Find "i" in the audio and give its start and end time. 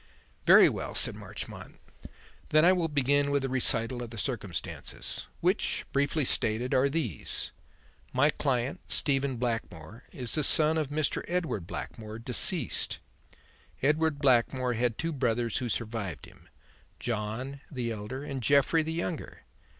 2.65-2.73